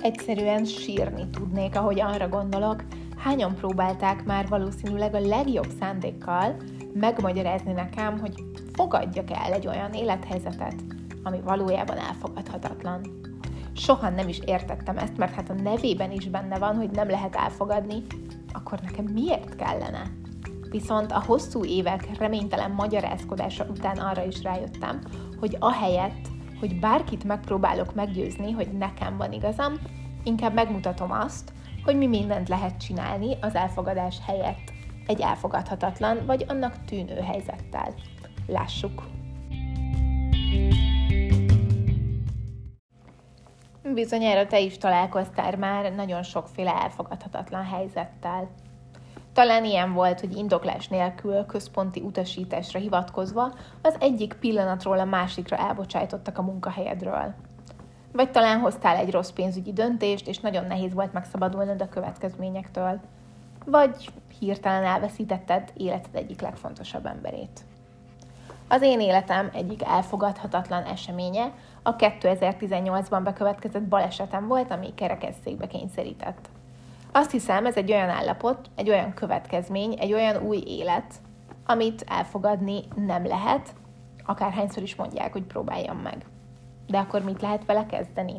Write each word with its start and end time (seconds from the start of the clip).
Egyszerűen 0.00 0.64
sírni 0.64 1.30
tudnék, 1.30 1.76
ahogy 1.76 2.00
arra 2.00 2.28
gondolok, 2.28 2.84
hányan 3.16 3.54
próbálták 3.54 4.24
már 4.24 4.48
valószínűleg 4.48 5.14
a 5.14 5.20
legjobb 5.20 5.68
szándékkal 5.80 6.56
megmagyarázni 6.92 7.72
nekem, 7.72 8.18
hogy 8.18 8.34
fogadjak 8.72 9.30
el 9.30 9.52
egy 9.52 9.66
olyan 9.66 9.92
élethelyzetet, 9.92 10.74
ami 11.22 11.40
valójában 11.40 11.98
elfogadhatatlan. 11.98 13.00
Soha 13.72 14.08
nem 14.10 14.28
is 14.28 14.38
értettem 14.44 14.98
ezt, 14.98 15.16
mert 15.16 15.34
hát 15.34 15.50
a 15.50 15.62
nevében 15.62 16.10
is 16.10 16.28
benne 16.28 16.58
van, 16.58 16.76
hogy 16.76 16.90
nem 16.90 17.08
lehet 17.08 17.36
elfogadni, 17.36 18.02
akkor 18.52 18.78
nekem 18.82 19.04
miért 19.04 19.56
kellene? 19.56 20.02
Viszont 20.70 21.12
a 21.12 21.22
hosszú 21.26 21.64
évek 21.64 22.18
reménytelen 22.18 22.70
magyarázkodása 22.70 23.66
után 23.70 23.96
arra 23.96 24.24
is 24.24 24.42
rájöttem, 24.42 25.00
hogy 25.40 25.56
ahelyett, 25.58 26.28
hogy 26.60 26.80
bárkit 26.80 27.24
megpróbálok 27.24 27.94
meggyőzni, 27.94 28.50
hogy 28.50 28.68
nekem 28.72 29.16
van 29.16 29.32
igazam, 29.32 29.74
inkább 30.22 30.54
megmutatom 30.54 31.10
azt, 31.10 31.52
hogy 31.84 31.96
mi 31.96 32.06
mindent 32.06 32.48
lehet 32.48 32.80
csinálni 32.80 33.36
az 33.40 33.54
elfogadás 33.54 34.18
helyett 34.26 34.72
egy 35.06 35.20
elfogadhatatlan 35.20 36.26
vagy 36.26 36.44
annak 36.48 36.84
tűnő 36.84 37.20
helyzettel. 37.20 37.94
Lássuk! 38.46 39.02
Bizonyára 43.94 44.46
te 44.46 44.60
is 44.60 44.78
találkoztál 44.78 45.56
már 45.56 45.92
nagyon 45.92 46.22
sokféle 46.22 46.74
elfogadhatatlan 46.74 47.64
helyzettel. 47.64 48.50
Talán 49.40 49.64
ilyen 49.64 49.92
volt, 49.92 50.20
hogy 50.20 50.36
indoklás 50.36 50.88
nélkül 50.88 51.46
központi 51.46 52.00
utasításra 52.00 52.78
hivatkozva 52.78 53.52
az 53.82 53.96
egyik 54.00 54.34
pillanatról 54.34 54.98
a 54.98 55.04
másikra 55.04 55.56
elbocsájtottak 55.56 56.38
a 56.38 56.42
munkahelyedről. 56.42 57.34
Vagy 58.12 58.30
talán 58.30 58.58
hoztál 58.58 58.96
egy 58.96 59.10
rossz 59.10 59.30
pénzügyi 59.30 59.72
döntést, 59.72 60.28
és 60.28 60.38
nagyon 60.38 60.66
nehéz 60.66 60.94
volt 60.94 61.12
megszabadulnod 61.12 61.82
a 61.82 61.88
következményektől. 61.88 63.00
Vagy 63.64 64.12
hirtelen 64.38 64.84
elveszítetted 64.84 65.72
életed 65.76 66.14
egyik 66.14 66.40
legfontosabb 66.40 67.06
emberét. 67.06 67.60
Az 68.68 68.82
én 68.82 69.00
életem 69.00 69.50
egyik 69.54 69.84
elfogadhatatlan 69.84 70.82
eseménye 70.82 71.52
a 71.82 71.96
2018-ban 71.96 73.20
bekövetkezett 73.24 73.88
balesetem 73.88 74.46
volt, 74.46 74.70
ami 74.70 74.94
kerekesszékbe 74.94 75.66
kényszerített. 75.66 76.48
Azt 77.12 77.30
hiszem, 77.30 77.66
ez 77.66 77.76
egy 77.76 77.92
olyan 77.92 78.08
állapot, 78.08 78.70
egy 78.74 78.88
olyan 78.88 79.14
következmény, 79.14 79.96
egy 79.98 80.12
olyan 80.12 80.42
új 80.42 80.62
élet, 80.66 81.14
amit 81.66 82.04
elfogadni 82.08 82.80
nem 83.06 83.26
lehet, 83.26 83.74
akárhányszor 84.26 84.82
is 84.82 84.94
mondják, 84.94 85.32
hogy 85.32 85.42
próbáljam 85.42 85.96
meg. 85.96 86.26
De 86.86 86.98
akkor 86.98 87.22
mit 87.22 87.40
lehet 87.40 87.64
vele 87.64 87.86
kezdeni? 87.86 88.34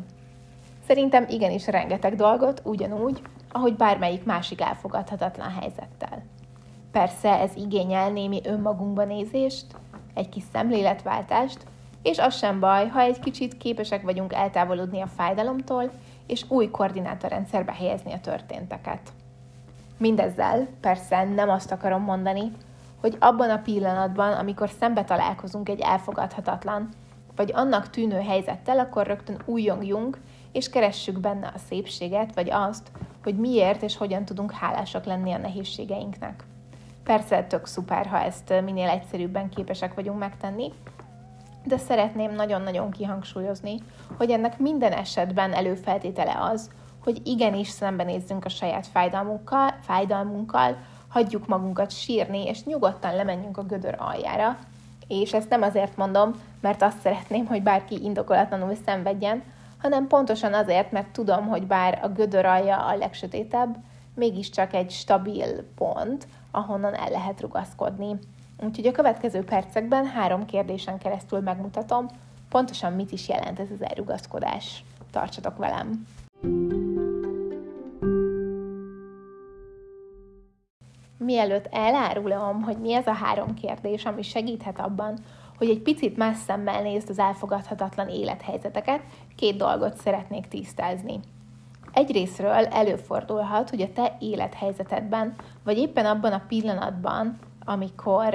Szerintem 0.86 1.26
igenis 1.28 1.66
rengeteg 1.66 2.14
dolgot, 2.14 2.62
ugyanúgy, 2.64 3.22
ahogy 3.52 3.76
bármelyik 3.76 4.24
másik 4.24 4.60
elfogadhatatlan 4.60 5.50
helyzettel. 5.60 6.22
Persze 6.92 7.40
ez 7.40 7.56
igényel 7.56 8.10
némi 8.10 8.40
önmagunkba 8.44 9.04
nézést, 9.04 9.66
egy 10.14 10.28
kis 10.28 10.42
szemléletváltást, 10.52 11.66
és 12.02 12.18
az 12.18 12.36
sem 12.36 12.60
baj, 12.60 12.88
ha 12.88 13.00
egy 13.00 13.18
kicsit 13.18 13.56
képesek 13.56 14.02
vagyunk 14.02 14.32
eltávolodni 14.32 15.00
a 15.00 15.06
fájdalomtól, 15.06 15.90
és 16.32 16.44
új 16.48 16.70
koordinátorrendszerbe 16.70 17.72
helyezni 17.72 18.12
a 18.12 18.20
történteket. 18.20 19.00
Mindezzel 19.96 20.68
persze 20.80 21.24
nem 21.24 21.48
azt 21.48 21.72
akarom 21.72 22.02
mondani, 22.02 22.52
hogy 23.00 23.16
abban 23.20 23.50
a 23.50 23.58
pillanatban, 23.58 24.32
amikor 24.32 24.70
szembe 24.80 25.04
találkozunk 25.04 25.68
egy 25.68 25.80
elfogadhatatlan, 25.80 26.88
vagy 27.36 27.50
annak 27.54 27.90
tűnő 27.90 28.20
helyzettel, 28.20 28.78
akkor 28.78 29.06
rögtön 29.06 29.42
újjongjunk, 29.44 30.20
és 30.52 30.70
keressük 30.70 31.20
benne 31.20 31.46
a 31.46 31.58
szépséget, 31.68 32.34
vagy 32.34 32.50
azt, 32.50 32.90
hogy 33.22 33.36
miért 33.36 33.82
és 33.82 33.96
hogyan 33.96 34.24
tudunk 34.24 34.52
hálásak 34.52 35.04
lenni 35.04 35.32
a 35.32 35.38
nehézségeinknek. 35.38 36.44
Persze 37.04 37.44
tök 37.44 37.66
szuper, 37.66 38.06
ha 38.06 38.20
ezt 38.20 38.54
minél 38.64 38.88
egyszerűbben 38.88 39.48
képesek 39.48 39.94
vagyunk 39.94 40.18
megtenni, 40.18 40.72
de 41.64 41.76
szeretném 41.76 42.34
nagyon-nagyon 42.34 42.90
kihangsúlyozni, 42.90 43.78
hogy 44.16 44.30
ennek 44.30 44.58
minden 44.58 44.92
esetben 44.92 45.52
előfeltétele 45.52 46.38
az, 46.40 46.70
hogy 47.04 47.20
igenis 47.24 47.68
szembenézzünk 47.68 48.44
a 48.44 48.48
saját 48.48 48.86
fájdalmunkkal, 48.86 49.74
fájdalmunkkal, 49.80 50.76
hagyjuk 51.08 51.46
magunkat 51.46 51.90
sírni, 51.90 52.46
és 52.46 52.64
nyugodtan 52.64 53.14
lemenjünk 53.14 53.58
a 53.58 53.62
gödör 53.62 53.94
aljára. 53.98 54.58
És 55.08 55.32
ezt 55.32 55.48
nem 55.48 55.62
azért 55.62 55.96
mondom, 55.96 56.32
mert 56.60 56.82
azt 56.82 57.00
szeretném, 57.00 57.46
hogy 57.46 57.62
bárki 57.62 58.04
indokolatlanul 58.04 58.74
szenvedjen, 58.86 59.42
hanem 59.80 60.06
pontosan 60.06 60.54
azért, 60.54 60.92
mert 60.92 61.12
tudom, 61.12 61.46
hogy 61.46 61.66
bár 61.66 61.98
a 62.02 62.08
gödör 62.08 62.44
alja 62.44 62.76
a 62.76 62.96
legsötétebb, 62.96 63.76
mégiscsak 64.14 64.74
egy 64.74 64.90
stabil 64.90 65.72
pont, 65.76 66.26
ahonnan 66.50 66.94
el 66.94 67.10
lehet 67.10 67.40
rugaszkodni. 67.40 68.18
Úgyhogy 68.64 68.86
a 68.86 68.92
következő 68.92 69.44
percekben 69.44 70.06
három 70.06 70.46
kérdésen 70.46 70.98
keresztül 70.98 71.40
megmutatom, 71.40 72.06
pontosan 72.48 72.92
mit 72.92 73.12
is 73.12 73.28
jelent 73.28 73.58
ez 73.58 73.70
az 73.70 73.82
elrugaszkodás. 73.82 74.84
Tartsatok 75.10 75.56
velem! 75.56 76.06
Mielőtt 81.18 81.68
elárulom, 81.70 82.62
hogy 82.62 82.76
mi 82.78 82.92
ez 82.94 83.06
a 83.06 83.12
három 83.12 83.54
kérdés, 83.54 84.04
ami 84.04 84.22
segíthet 84.22 84.80
abban, 84.80 85.18
hogy 85.58 85.68
egy 85.68 85.80
picit 85.82 86.16
más 86.16 86.36
szemmel 86.36 86.82
nézd 86.82 87.10
az 87.10 87.18
elfogadhatatlan 87.18 88.08
élethelyzeteket, 88.08 89.00
két 89.36 89.56
dolgot 89.56 89.96
szeretnék 89.96 90.48
tisztázni. 90.48 91.20
Egyrésztről 91.92 92.66
előfordulhat, 92.66 93.70
hogy 93.70 93.80
a 93.80 93.92
te 93.92 94.16
élethelyzetedben, 94.20 95.34
vagy 95.64 95.78
éppen 95.78 96.06
abban 96.06 96.32
a 96.32 96.44
pillanatban, 96.48 97.38
amikor 97.64 98.34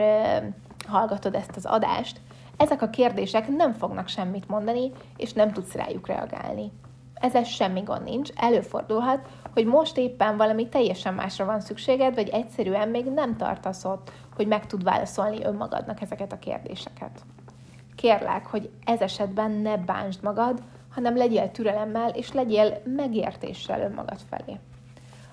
hallgatod 0.88 1.36
ezt 1.36 1.56
az 1.56 1.66
adást, 1.66 2.22
ezek 2.58 2.82
a 2.82 2.90
kérdések 2.90 3.48
nem 3.48 3.74
fognak 3.74 4.08
semmit 4.08 4.48
mondani, 4.48 4.92
és 5.18 5.34
nem 5.34 5.52
tudsz 5.52 5.74
rájuk 5.74 6.08
reagálni. 6.08 6.72
Ezzel 7.14 7.44
semmi 7.44 7.82
gond 7.82 8.04
nincs, 8.04 8.30
előfordulhat, 8.36 9.28
hogy 9.54 9.66
most 9.66 9.98
éppen 9.98 10.38
valami 10.38 10.70
teljesen 10.70 11.14
másra 11.14 11.46
van 11.46 11.60
szükséged, 11.60 12.16
vagy 12.16 12.30
egyszerűen 12.30 12.90
még 12.90 13.06
nem 13.06 13.36
tartasz 13.36 13.86
ott, 13.86 14.12
hogy 14.36 14.48
meg 14.48 14.66
tud 14.66 14.84
válaszolni 14.84 15.44
önmagadnak 15.44 16.02
ezeket 16.02 16.32
a 16.32 16.40
kérdéseket. 16.40 17.22
Kérlek, 17.96 18.46
hogy 18.46 18.70
ez 18.86 19.02
esetben 19.02 19.52
ne 19.52 19.78
bánsd 19.78 20.24
magad, 20.24 20.62
hanem 20.94 21.18
legyél 21.18 21.52
türelemmel, 21.52 22.10
és 22.10 22.32
legyél 22.32 22.82
megértéssel 22.84 23.82
önmagad 23.82 24.20
felé. 24.30 24.60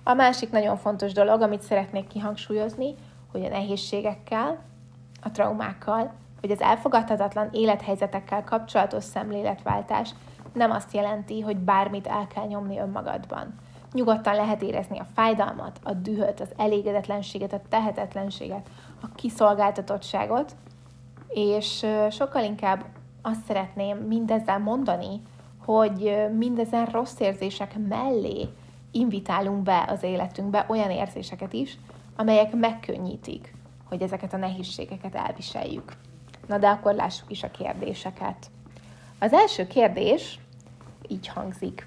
A 0.03 0.15
másik 0.15 0.51
nagyon 0.51 0.77
fontos 0.77 1.13
dolog, 1.13 1.41
amit 1.41 1.63
szeretnék 1.63 2.07
kihangsúlyozni, 2.07 2.95
hogy 3.35 3.45
a 3.45 3.49
nehézségekkel, 3.49 4.59
a 5.23 5.31
traumákkal, 5.31 6.13
vagy 6.41 6.51
az 6.51 6.61
elfogadhatatlan 6.61 7.49
élethelyzetekkel 7.53 8.45
kapcsolatos 8.45 9.05
szemléletváltás 9.05 10.11
nem 10.53 10.71
azt 10.71 10.95
jelenti, 10.95 11.41
hogy 11.41 11.57
bármit 11.57 12.07
el 12.07 12.27
kell 12.27 12.47
nyomni 12.47 12.79
önmagadban. 12.79 13.55
Nyugodtan 13.93 14.35
lehet 14.35 14.63
érezni 14.63 14.99
a 14.99 15.07
fájdalmat, 15.15 15.81
a 15.83 15.93
dühöt, 15.93 16.41
az 16.41 16.53
elégedetlenséget, 16.57 17.53
a 17.53 17.61
tehetetlenséget, 17.69 18.69
a 19.03 19.07
kiszolgáltatottságot, 19.15 20.57
és 21.29 21.87
sokkal 22.11 22.43
inkább 22.43 22.85
azt 23.23 23.45
szeretném 23.45 23.97
mindezzel 23.97 24.59
mondani, 24.59 25.23
hogy 25.65 26.27
mindezen 26.37 26.87
rossz 26.87 27.21
érzések 27.21 27.77
mellé 27.89 28.49
invitálunk 28.91 29.63
be 29.63 29.85
az 29.89 30.03
életünkbe 30.03 30.67
olyan 30.69 30.91
érzéseket 30.91 31.53
is, 31.53 31.79
amelyek 32.17 32.53
megkönnyítik, 32.53 33.55
hogy 33.89 34.03
ezeket 34.03 34.33
a 34.33 34.37
nehézségeket 34.37 35.15
elviseljük. 35.15 35.93
Na 36.47 36.59
de 36.59 36.69
akkor 36.69 36.95
lássuk 36.95 37.31
is 37.31 37.43
a 37.43 37.51
kérdéseket. 37.51 38.51
Az 39.19 39.33
első 39.33 39.67
kérdés 39.67 40.39
így 41.09 41.29
hangzik. 41.29 41.87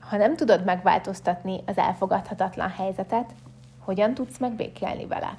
Ha 0.00 0.16
nem 0.16 0.36
tudod 0.36 0.64
megváltoztatni 0.64 1.62
az 1.66 1.78
elfogadhatatlan 1.78 2.70
helyzetet, 2.70 3.34
hogyan 3.78 4.14
tudsz 4.14 4.38
megbékélni 4.38 5.06
vele? 5.06 5.36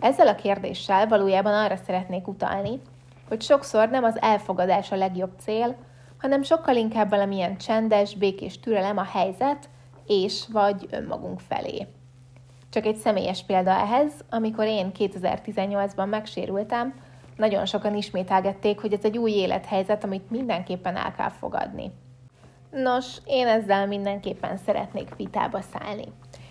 Ezzel 0.00 0.28
a 0.28 0.34
kérdéssel 0.34 1.08
valójában 1.08 1.54
arra 1.54 1.76
szeretnék 1.76 2.28
utalni, 2.28 2.80
hogy 3.28 3.42
sokszor 3.42 3.88
nem 3.88 4.04
az 4.04 4.20
elfogadás 4.20 4.92
a 4.92 4.96
legjobb 4.96 5.32
cél, 5.38 5.76
hanem 6.18 6.42
sokkal 6.42 6.76
inkább 6.76 7.10
valamilyen 7.10 7.56
csendes, 7.56 8.14
békés 8.14 8.60
türelem 8.60 8.98
a 8.98 9.04
helyzet 9.04 9.68
és 10.06 10.44
vagy 10.52 10.86
önmagunk 10.90 11.40
felé. 11.40 11.86
Csak 12.74 12.86
egy 12.86 12.96
személyes 12.96 13.44
példa 13.44 13.70
ehhez, 13.70 14.12
amikor 14.30 14.64
én 14.64 14.90
2018-ban 14.98 16.08
megsérültem, 16.08 16.94
nagyon 17.36 17.66
sokan 17.66 17.94
ismételgették, 17.94 18.80
hogy 18.80 18.92
ez 18.92 19.04
egy 19.04 19.18
új 19.18 19.30
élethelyzet, 19.30 20.04
amit 20.04 20.30
mindenképpen 20.30 20.96
el 20.96 21.12
kell 21.12 21.28
fogadni. 21.28 21.92
Nos, 22.70 23.16
én 23.24 23.46
ezzel 23.46 23.86
mindenképpen 23.86 24.56
szeretnék 24.56 25.14
vitába 25.16 25.60
szállni. 25.60 26.04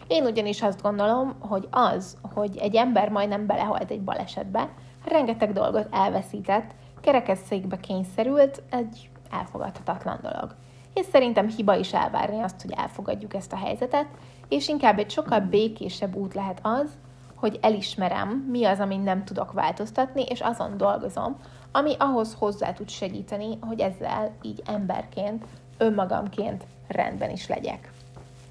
Én 0.08 0.26
ugyanis 0.26 0.62
azt 0.62 0.82
gondolom, 0.82 1.36
hogy 1.40 1.68
az, 1.72 2.18
hogy 2.34 2.58
egy 2.58 2.76
ember 2.76 3.10
majdnem 3.10 3.46
belehalt 3.46 3.92
egy 3.92 4.02
balesetbe, 4.02 4.70
rengeteg 5.06 5.52
dolgot 5.54 5.88
elveszített, 5.92 6.72
kerekesszékbe 7.02 7.80
kényszerült, 7.80 8.62
egy 8.70 9.10
elfogadhatatlan 9.32 10.20
dolog. 10.22 10.56
és 10.94 11.06
szerintem 11.06 11.48
hiba 11.48 11.76
is 11.76 11.94
elvárni 11.94 12.40
azt, 12.40 12.62
hogy 12.62 12.72
elfogadjuk 12.72 13.34
ezt 13.34 13.54
a 13.54 13.58
helyzetet, 13.58 14.08
és 14.54 14.68
inkább 14.68 15.00
egy 15.00 15.12
sokkal 15.12 15.40
békésebb 15.40 16.16
út 16.16 16.34
lehet 16.34 16.60
az, 16.62 16.90
hogy 17.36 17.60
elismerem, 17.62 18.30
mi 18.30 18.66
az, 18.66 18.80
amit 18.80 19.04
nem 19.04 19.24
tudok 19.24 19.52
változtatni, 19.52 20.24
és 20.24 20.42
azon 20.42 20.78
dolgozom, 20.78 21.36
ami 21.72 21.96
ahhoz 21.98 22.36
hozzá 22.40 22.74
tud 22.74 22.90
segíteni, 22.90 23.58
hogy 23.62 23.80
ezzel 23.80 24.32
így 24.42 24.62
emberként, 24.66 25.46
önmagamként 25.78 26.64
rendben 26.88 27.30
is 27.30 27.48
legyek. 27.48 27.92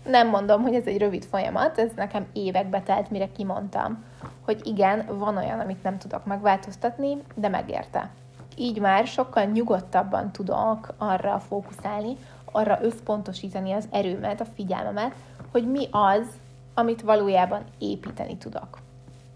Nem 0.07 0.29
mondom, 0.29 0.63
hogy 0.63 0.75
ez 0.75 0.87
egy 0.87 0.99
rövid 0.99 1.25
folyamat, 1.25 1.79
ez 1.79 1.91
nekem 1.97 2.27
évekbe 2.33 2.81
telt, 2.81 3.11
mire 3.11 3.33
kimondtam, 3.33 4.05
hogy 4.45 4.61
igen, 4.67 5.07
van 5.19 5.37
olyan, 5.37 5.61
amit 5.61 5.83
nem 5.83 5.99
tudok 5.99 6.25
megváltoztatni, 6.25 7.23
de 7.35 7.49
megérte. 7.49 8.11
Így 8.57 8.81
már 8.81 9.07
sokkal 9.07 9.45
nyugodtabban 9.45 10.33
tudok 10.33 10.95
arra 10.99 11.39
fókuszálni, 11.39 12.17
arra 12.53 12.79
összpontosítani 12.83 13.73
az 13.73 13.89
erőmet, 13.91 14.41
a 14.41 14.47
figyelmemet, 14.55 15.15
hogy 15.51 15.71
mi 15.71 15.89
az, 15.91 16.27
amit 16.75 17.03
valójában 17.03 17.65
építeni 17.79 18.37
tudok. 18.37 18.79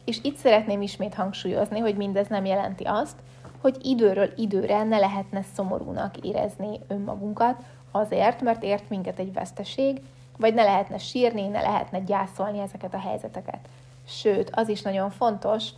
És 0.04 0.18
itt 0.22 0.36
szeretném 0.36 0.82
ismét 0.82 1.14
hangsúlyozni, 1.14 1.78
hogy 1.78 1.96
mindez 1.96 2.28
nem 2.28 2.44
jelenti 2.44 2.84
azt, 2.84 3.16
hogy 3.60 3.76
időről 3.82 4.32
időre 4.36 4.82
ne 4.82 4.98
lehetne 4.98 5.42
szomorúnak 5.54 6.16
érezni 6.16 6.80
önmagunkat, 6.88 7.62
azért, 7.90 8.42
mert 8.42 8.62
ért 8.62 8.88
minket 8.88 9.18
egy 9.18 9.32
veszteség, 9.32 10.00
vagy 10.38 10.54
ne 10.54 10.64
lehetne 10.64 10.98
sírni, 10.98 11.46
ne 11.46 11.60
lehetne 11.60 12.00
gyászolni 12.00 12.58
ezeket 12.58 12.94
a 12.94 12.98
helyzeteket. 12.98 13.68
Sőt, 14.06 14.50
az 14.52 14.68
is 14.68 14.82
nagyon 14.82 15.10
fontos, 15.10 15.68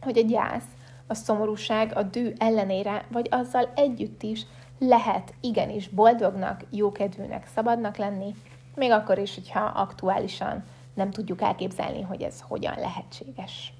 hogy 0.00 0.18
a 0.18 0.22
gyász, 0.22 0.66
a 1.06 1.14
szomorúság, 1.14 1.92
a 1.96 2.02
dű 2.02 2.32
ellenére, 2.38 3.04
vagy 3.08 3.28
azzal 3.30 3.68
együtt 3.74 4.22
is 4.22 4.46
lehet 4.78 5.34
igenis 5.40 5.88
boldognak, 5.88 6.60
jókedvűnek, 6.70 7.46
szabadnak 7.54 7.96
lenni, 7.96 8.34
még 8.74 8.90
akkor 8.90 9.18
is, 9.18 9.34
hogyha 9.34 9.60
aktuálisan 9.60 10.64
nem 10.94 11.10
tudjuk 11.10 11.42
elképzelni, 11.42 12.02
hogy 12.02 12.22
ez 12.22 12.40
hogyan 12.40 12.74
lehetséges. 12.78 13.72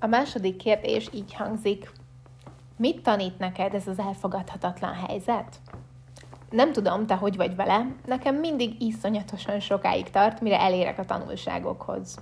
A 0.00 0.06
második 0.06 0.56
kérdés 0.56 1.08
így 1.12 1.34
hangzik. 1.34 1.90
Mit 2.76 3.02
tanít 3.02 3.38
neked 3.38 3.74
ez 3.74 3.86
az 3.86 3.98
elfogadhatatlan 3.98 4.94
helyzet? 4.94 5.60
Nem 6.50 6.72
tudom, 6.72 7.06
te 7.06 7.14
hogy 7.14 7.36
vagy 7.36 7.56
vele, 7.56 7.86
nekem 8.06 8.34
mindig 8.34 8.82
iszonyatosan 8.82 9.60
sokáig 9.60 10.10
tart, 10.10 10.40
mire 10.40 10.60
elérek 10.60 10.98
a 10.98 11.04
tanulságokhoz. 11.04 12.18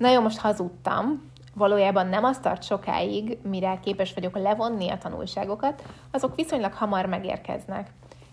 Na 0.00 0.10
jó, 0.10 0.20
most 0.20 0.38
hazudtam, 0.38 1.30
valójában 1.54 2.06
nem 2.06 2.24
az 2.24 2.38
tart 2.38 2.62
sokáig, 2.62 3.38
mire 3.42 3.80
képes 3.84 4.14
vagyok 4.14 4.36
levonni 4.36 4.88
a 4.88 4.98
tanulságokat, 4.98 5.82
azok 6.10 6.34
viszonylag 6.34 6.72
hamar 6.72 7.06
megérkeznek. 7.06 7.90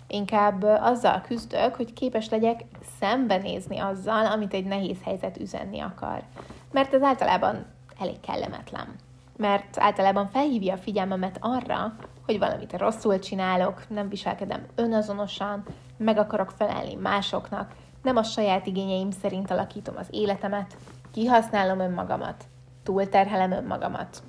Inkább 0.07 0.63
azzal 0.63 1.21
küzdök, 1.21 1.75
hogy 1.75 1.93
képes 1.93 2.29
legyek 2.29 2.61
szembenézni 2.99 3.77
azzal, 3.79 4.25
amit 4.25 4.53
egy 4.53 4.65
nehéz 4.65 4.97
helyzet 5.03 5.37
üzenni 5.37 5.79
akar. 5.79 6.23
Mert 6.71 6.93
ez 6.93 7.01
általában 7.01 7.65
elég 7.99 8.19
kellemetlen. 8.19 8.95
Mert 9.37 9.79
általában 9.79 10.27
felhívja 10.27 10.73
a 10.73 10.77
figyelmemet 10.77 11.37
arra, 11.39 11.95
hogy 12.25 12.39
valamit 12.39 12.77
rosszul 12.77 13.19
csinálok, 13.19 13.89
nem 13.89 14.09
viselkedem 14.09 14.65
önazonosan, 14.75 15.63
meg 15.97 16.17
akarok 16.17 16.51
felelni 16.57 16.95
másoknak, 16.95 17.71
nem 18.01 18.15
a 18.17 18.23
saját 18.23 18.67
igényeim 18.67 19.11
szerint 19.11 19.51
alakítom 19.51 19.95
az 19.97 20.07
életemet, 20.09 20.77
kihasználom 21.11 21.79
önmagamat, 21.79 22.43
túlterhelem 22.83 23.51
önmagamat, 23.51 24.23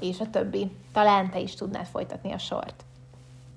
és 0.00 0.20
a 0.20 0.30
többi. 0.30 0.76
Talán 0.92 1.30
te 1.30 1.38
is 1.38 1.54
tudnád 1.54 1.86
folytatni 1.86 2.32
a 2.32 2.38
sort. 2.38 2.84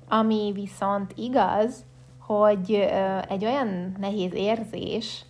Ami 0.10 0.52
viszont 0.54 1.14
igaz, 1.16 1.86
hogy 2.20 2.74
egy 3.28 3.46
olyan 3.46 3.96
nehéz 4.00 4.34
érzés, 4.34 5.26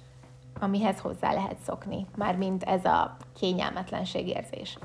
amihez 0.59 0.99
hozzá 0.99 1.33
lehet 1.33 1.57
szokni, 1.65 2.05
mármint 2.15 2.63
ez 2.63 2.85
a 2.85 3.17
kényelmetlenség 3.39 4.27
érzés. 4.27 4.77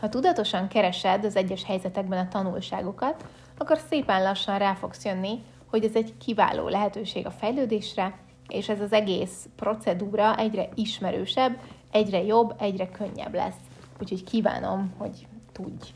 Ha 0.00 0.08
tudatosan 0.08 0.68
keresed 0.68 1.24
az 1.24 1.36
egyes 1.36 1.64
helyzetekben 1.64 2.26
a 2.26 2.28
tanulságokat, 2.28 3.24
akkor 3.58 3.78
szépen 3.88 4.22
lassan 4.22 4.58
rá 4.58 4.74
fogsz 4.74 5.04
jönni, 5.04 5.42
hogy 5.70 5.84
ez 5.84 5.94
egy 5.94 6.16
kiváló 6.18 6.68
lehetőség 6.68 7.26
a 7.26 7.30
fejlődésre, 7.30 8.14
és 8.52 8.68
ez 8.68 8.80
az 8.80 8.92
egész 8.92 9.48
procedúra 9.56 10.36
egyre 10.36 10.68
ismerősebb, 10.74 11.58
egyre 11.90 12.22
jobb, 12.22 12.54
egyre 12.58 12.88
könnyebb 12.88 13.34
lesz. 13.34 13.56
Úgyhogy 14.00 14.24
kívánom, 14.24 14.92
hogy 14.98 15.26
tudj 15.52 15.88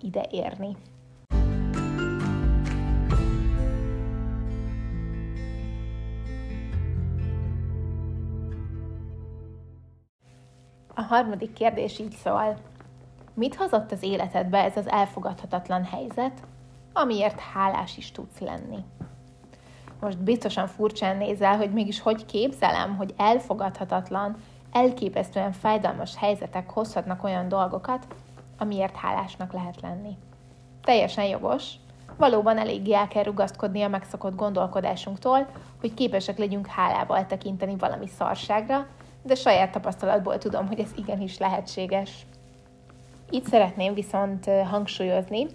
ide 0.00 0.26
érni. 0.30 0.76
A 10.94 11.02
harmadik 11.02 11.52
kérdés 11.52 11.98
így 11.98 12.12
szól. 12.12 12.56
Mit 13.34 13.54
hozott 13.54 13.92
az 13.92 14.02
életedbe 14.02 14.58
ez 14.58 14.76
az 14.76 14.88
elfogadhatatlan 14.88 15.84
helyzet, 15.84 16.42
amiért 16.92 17.40
hálás 17.40 17.96
is 17.96 18.12
tudsz 18.12 18.38
lenni? 18.38 18.84
Most 20.00 20.18
biztosan 20.18 20.66
furcsán 20.66 21.16
nézel, 21.16 21.56
hogy 21.56 21.72
mégis 21.72 22.00
hogy 22.00 22.26
képzelem, 22.26 22.96
hogy 22.96 23.14
elfogadhatatlan, 23.16 24.36
elképesztően 24.72 25.52
fájdalmas 25.52 26.16
helyzetek 26.16 26.70
hozhatnak 26.70 27.24
olyan 27.24 27.48
dolgokat, 27.48 28.06
amiért 28.58 28.96
hálásnak 28.96 29.52
lehet 29.52 29.80
lenni. 29.80 30.16
Teljesen 30.82 31.24
jogos, 31.24 31.72
valóban 32.16 32.58
eléggé 32.58 32.94
el 32.94 33.08
kell 33.08 33.22
rugaszkodni 33.22 33.82
a 33.82 33.88
megszokott 33.88 34.36
gondolkodásunktól, 34.36 35.46
hogy 35.80 35.94
képesek 35.94 36.38
legyünk 36.38 36.66
hálával 36.66 37.26
tekinteni 37.26 37.76
valami 37.76 38.06
szarságra, 38.06 38.86
de 39.22 39.34
saját 39.34 39.72
tapasztalatból 39.72 40.38
tudom, 40.38 40.66
hogy 40.66 40.80
ez 40.80 40.90
igenis 40.96 41.38
lehetséges. 41.38 42.26
Itt 43.30 43.46
szeretném 43.46 43.94
viszont 43.94 44.44
hangsúlyozni, 44.70 45.46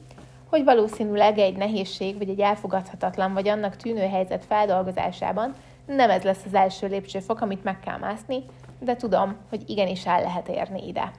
hogy 0.53 0.63
valószínűleg 0.63 1.37
egy 1.37 1.55
nehézség, 1.55 2.17
vagy 2.17 2.29
egy 2.29 2.39
elfogadhatatlan, 2.39 3.33
vagy 3.33 3.47
annak 3.47 3.75
tűnő 3.75 4.07
helyzet 4.07 4.45
feldolgozásában 4.45 5.53
nem 5.85 6.09
ez 6.09 6.23
lesz 6.23 6.45
az 6.45 6.53
első 6.53 6.87
lépcsőfok, 6.87 7.41
amit 7.41 7.63
meg 7.63 7.79
kell 7.79 7.97
mászni, 7.97 8.43
de 8.79 8.95
tudom, 8.95 9.35
hogy 9.49 9.69
igenis 9.69 10.05
el 10.05 10.21
lehet 10.21 10.47
érni 10.47 10.87
ide. 10.87 11.11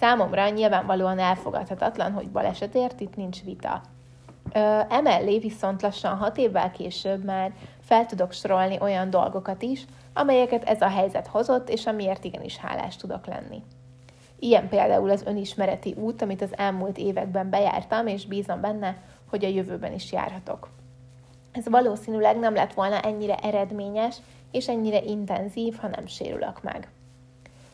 Számomra 0.00 0.48
nyilvánvalóan 0.48 1.18
elfogadhatatlan, 1.18 2.12
hogy 2.12 2.28
balesetért 2.28 3.00
itt 3.00 3.16
nincs 3.16 3.42
vita. 3.42 3.80
Ö, 4.52 4.80
emellé 4.88 5.38
viszont 5.38 5.82
lassan 5.82 6.16
hat 6.16 6.36
évvel 6.36 6.70
később 6.70 7.24
már 7.24 7.52
fel 7.80 8.06
tudok 8.06 8.32
sorolni 8.32 8.78
olyan 8.80 9.10
dolgokat 9.10 9.62
is, 9.62 9.84
amelyeket 10.14 10.64
ez 10.64 10.80
a 10.80 10.88
helyzet 10.88 11.26
hozott, 11.26 11.68
és 11.68 11.86
amiért 11.86 12.24
igenis 12.24 12.56
hálás 12.56 12.96
tudok 12.96 13.26
lenni. 13.26 13.62
Ilyen 14.38 14.68
például 14.68 15.10
az 15.10 15.22
önismereti 15.26 15.94
út, 15.98 16.22
amit 16.22 16.42
az 16.42 16.56
elmúlt 16.56 16.98
években 16.98 17.50
bejártam, 17.50 18.06
és 18.06 18.26
bízom 18.26 18.60
benne, 18.60 18.96
hogy 19.30 19.44
a 19.44 19.48
jövőben 19.48 19.92
is 19.92 20.12
járhatok. 20.12 20.68
Ez 21.52 21.68
valószínűleg 21.68 22.38
nem 22.38 22.54
lett 22.54 22.72
volna 22.72 23.00
ennyire 23.00 23.36
eredményes 23.36 24.16
és 24.50 24.68
ennyire 24.68 25.02
intenzív, 25.02 25.76
ha 25.76 25.88
nem 25.88 26.06
sérülök 26.06 26.62
meg. 26.62 26.88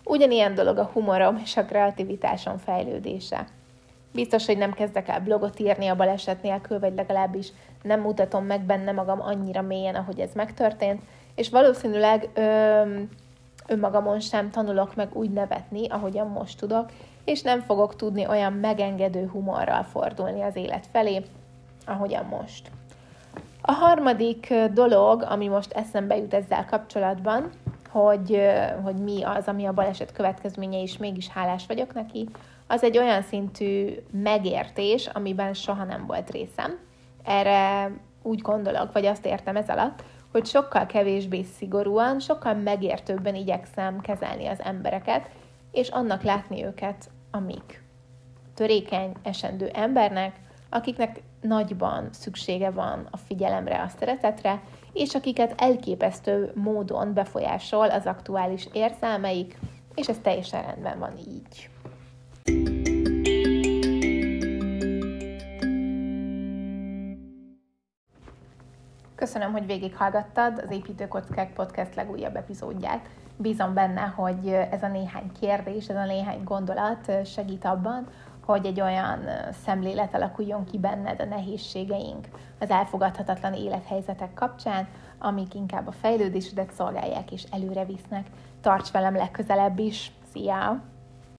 Ugyanilyen 0.04 0.54
dolog 0.54 0.78
a 0.78 0.90
humorom 0.92 1.40
és 1.42 1.56
a 1.56 1.64
kreativitásom 1.64 2.59
fejlődése. 2.59 3.47
Biztos, 4.12 4.47
hogy 4.47 4.59
nem 4.59 4.73
kezdek 4.73 5.09
el 5.09 5.21
blogot 5.21 5.61
írni 5.61 5.87
a 5.87 5.97
baleset 5.97 6.42
nélkül, 6.42 6.78
vagy 6.78 6.94
legalábbis 6.94 7.49
nem 7.83 8.00
mutatom 8.00 8.44
meg 8.44 8.61
benne 8.61 8.92
magam 8.92 9.21
annyira 9.21 9.62
mélyen, 9.62 9.94
ahogy 9.94 10.21
ez 10.21 10.30
megtörtént, 10.35 11.02
és 11.35 11.49
valószínűleg 11.49 12.28
ö, 12.35 12.83
önmagamon 13.66 14.21
sem 14.21 14.50
tanulok 14.50 14.94
meg 14.94 15.16
úgy 15.16 15.30
nevetni, 15.30 15.88
ahogyan 15.88 16.26
most 16.26 16.59
tudok, 16.59 16.90
és 17.25 17.42
nem 17.42 17.61
fogok 17.61 17.97
tudni 17.97 18.26
olyan 18.26 18.52
megengedő 18.52 19.26
humorral 19.26 19.83
fordulni 19.83 20.42
az 20.42 20.56
élet 20.56 20.87
felé, 20.92 21.25
ahogyan 21.87 22.25
most. 22.25 22.71
A 23.61 23.73
harmadik 23.73 24.54
dolog, 24.73 25.23
ami 25.28 25.49
most 25.49 25.73
eszembe 25.73 26.16
jut 26.16 26.35
ezzel 26.35 26.64
kapcsolatban, 26.64 27.50
hogy, 27.90 28.40
hogy 28.83 28.94
mi 28.94 29.23
az, 29.23 29.47
ami 29.47 29.64
a 29.64 29.73
baleset 29.73 30.12
következménye, 30.12 30.83
és 30.83 30.97
mégis 30.97 31.28
hálás 31.28 31.66
vagyok 31.66 31.94
neki, 31.94 32.28
az 32.66 32.83
egy 32.83 32.99
olyan 32.99 33.23
szintű 33.23 33.94
megértés, 34.11 35.06
amiben 35.06 35.54
soha 35.54 35.85
nem 35.85 36.06
volt 36.06 36.30
részem. 36.30 36.78
Erre 37.25 37.90
úgy 38.23 38.40
gondolok, 38.40 38.92
vagy 38.92 39.06
azt 39.06 39.26
értem 39.26 39.56
ez 39.56 39.68
alatt, 39.68 40.02
hogy 40.35 40.47
sokkal 40.47 40.87
kevésbé 40.87 41.43
szigorúan, 41.43 42.21
sokkal 42.21 42.55
megértőbben 42.55 43.35
igyekszem 43.35 44.00
kezelni 44.00 44.47
az 44.47 44.62
embereket, 44.62 45.31
és 45.73 45.88
annak 45.88 46.23
látni 46.23 46.64
őket, 46.64 47.11
amik 47.31 47.83
törékeny, 48.55 49.12
esendő 49.23 49.69
embernek, 49.73 50.41
akiknek 50.69 51.23
nagyban 51.41 52.09
szüksége 52.12 52.71
van 52.71 53.09
a 53.11 53.17
figyelemre, 53.17 53.83
a 53.83 53.88
szeretetre, 53.99 54.62
és 54.93 55.14
akiket 55.14 55.61
elképesztő 55.61 56.53
módon 56.55 57.12
befolyásol 57.12 57.91
az 57.91 58.07
aktuális 58.07 58.69
érzelmeik, 58.73 59.59
és 59.95 60.09
ez 60.09 60.19
teljesen 60.23 60.62
rendben 60.62 60.99
van 60.99 61.12
így. 61.19 61.71
Köszönöm, 69.25 69.52
hogy 69.52 69.66
végighallgattad 69.66 70.62
az 70.64 70.71
Építőkockák 70.71 71.52
Podcast 71.52 71.95
legújabb 71.95 72.37
epizódját. 72.37 73.09
Bízom 73.37 73.75
benne, 73.75 74.00
hogy 74.00 74.49
ez 74.49 74.83
a 74.83 74.88
néhány 74.88 75.33
kérdés, 75.40 75.88
ez 75.88 75.97
a 75.97 76.04
néhány 76.04 76.45
gondolat 76.45 77.26
segít 77.26 77.64
abban, 77.64 78.07
hogy 78.45 78.66
egy 78.66 78.81
olyan 78.81 79.21
szemlélet 79.64 80.14
alakuljon 80.14 80.64
ki 80.64 80.78
benned 80.78 81.21
a 81.21 81.25
nehézségeink, 81.25 82.28
az 82.61 82.71
elfogadhatatlan 82.71 83.54
élethelyzetek 83.54 84.35
kapcsán, 84.35 84.88
amik 85.19 85.54
inkább 85.54 85.87
a 85.87 85.93
fejlődésedet 85.93 86.73
szolgálják 86.73 87.33
és 87.33 87.45
előre 87.50 87.85
visznek. 87.85 88.26
Tarts 88.61 88.90
velem 88.90 89.16
legközelebb 89.16 89.78
is! 89.78 90.12
Szia! 90.33 90.94